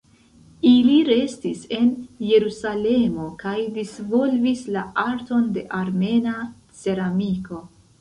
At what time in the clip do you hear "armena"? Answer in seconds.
5.85-6.39